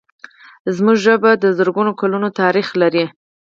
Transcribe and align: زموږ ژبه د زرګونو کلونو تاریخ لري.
زموږ 0.75 0.97
ژبه 1.05 1.31
د 1.37 1.45
زرګونو 1.57 1.91
کلونو 2.01 2.27
تاریخ 2.41 2.67
لري. 2.81 3.05